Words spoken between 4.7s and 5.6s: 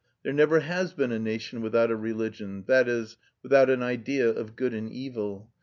and evil.